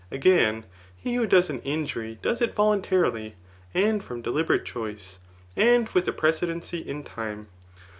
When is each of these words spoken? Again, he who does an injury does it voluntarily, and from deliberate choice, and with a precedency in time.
Again, 0.09 0.65
he 0.97 1.13
who 1.13 1.27
does 1.27 1.51
an 1.51 1.59
injury 1.61 2.17
does 2.23 2.41
it 2.41 2.55
voluntarily, 2.55 3.35
and 3.71 4.03
from 4.03 4.23
deliberate 4.23 4.65
choice, 4.65 5.19
and 5.55 5.87
with 5.89 6.07
a 6.07 6.11
precedency 6.11 6.79
in 6.83 7.03
time. 7.03 7.49